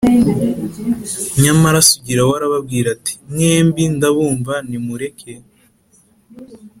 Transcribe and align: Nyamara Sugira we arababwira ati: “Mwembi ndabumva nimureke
Nyamara 1.43 1.79
Sugira 1.89 2.21
we 2.27 2.33
arababwira 2.39 2.87
ati: 2.95 3.13
“Mwembi 3.31 3.83
ndabumva 3.95 4.53
nimureke 4.69 5.31